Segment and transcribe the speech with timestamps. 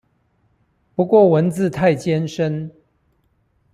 [0.95, 2.71] 不過文字太艱深